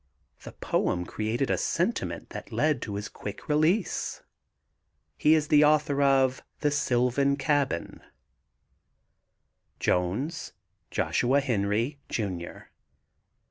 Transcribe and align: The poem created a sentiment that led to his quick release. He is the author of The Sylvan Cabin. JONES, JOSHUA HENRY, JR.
The 0.41 0.53
poem 0.53 1.05
created 1.05 1.51
a 1.51 1.59
sentiment 1.59 2.29
that 2.31 2.51
led 2.51 2.81
to 2.81 2.95
his 2.95 3.07
quick 3.07 3.47
release. 3.47 4.23
He 5.15 5.35
is 5.35 5.49
the 5.49 5.63
author 5.63 6.01
of 6.01 6.41
The 6.61 6.71
Sylvan 6.71 7.35
Cabin. 7.37 8.01
JONES, 9.79 10.53
JOSHUA 10.89 11.41
HENRY, 11.41 11.99
JR. 12.09 12.71